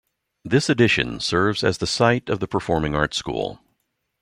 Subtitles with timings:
[0.43, 3.59] This addition serves as the site of the Performing Arts school.